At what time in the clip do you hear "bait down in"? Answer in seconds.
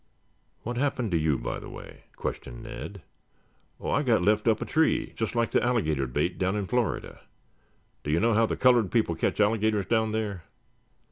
6.07-6.65